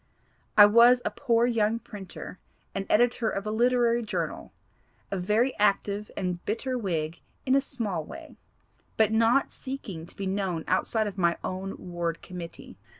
[0.57, 2.39] I was a poor young printer,
[2.73, 4.51] and editor of a literary journal
[5.11, 8.35] a very active and bitter Whig in a small way,
[8.97, 12.79] but not seeking to be known outside of my own ward committee.